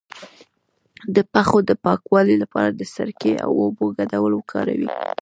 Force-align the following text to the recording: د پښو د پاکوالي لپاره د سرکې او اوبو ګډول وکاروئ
د 1.15 1.17
پښو 1.33 1.57
د 1.69 1.71
پاکوالي 1.85 2.35
لپاره 2.43 2.69
د 2.73 2.81
سرکې 2.95 3.33
او 3.45 3.51
اوبو 3.63 3.85
ګډول 3.97 4.31
وکاروئ 4.35 4.85